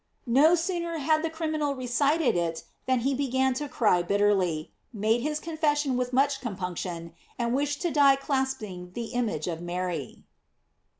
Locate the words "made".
4.91-5.21